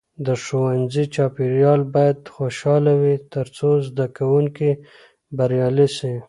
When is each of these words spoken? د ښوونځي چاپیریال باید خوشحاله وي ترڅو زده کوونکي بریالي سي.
د 0.25 0.27
ښوونځي 0.43 1.03
چاپیریال 1.15 1.81
باید 1.95 2.19
خوشحاله 2.35 2.93
وي 3.01 3.15
ترڅو 3.33 3.69
زده 3.87 4.05
کوونکي 4.17 4.69
بریالي 5.37 5.87
سي. 5.97 6.13